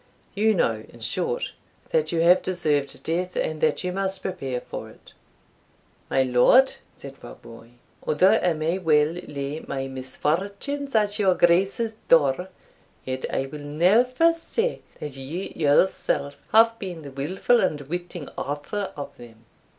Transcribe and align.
You 0.33 0.55
know, 0.55 0.83
in 0.89 0.99
short, 1.01 1.51
that 1.91 2.11
you 2.11 2.21
have 2.21 2.41
deserved 2.41 3.03
death, 3.03 3.35
and 3.35 3.61
that 3.61 3.83
you 3.83 3.91
must 3.91 4.23
prepare 4.23 4.59
for 4.59 4.89
it." 4.89 5.13
"My 6.09 6.23
Lord," 6.23 6.73
said 6.97 7.23
Rob 7.23 7.45
Roy, 7.45 7.69
"although 8.01 8.39
I 8.43 8.53
may 8.53 8.79
well 8.79 9.09
lay 9.11 9.59
my 9.67 9.87
misfortunes 9.87 10.95
at 10.95 11.19
your 11.19 11.35
Grace's 11.35 11.97
door, 12.07 12.49
yet 13.05 13.27
I 13.31 13.45
will 13.45 13.59
never 13.59 14.33
say 14.33 14.81
that 14.99 15.15
you 15.17 15.53
yourself 15.55 16.35
have 16.51 16.79
been 16.79 17.03
the 17.03 17.11
wilful 17.11 17.59
and 17.59 17.79
witting 17.81 18.27
author 18.29 18.91
of 18.97 19.15
them. 19.17 19.45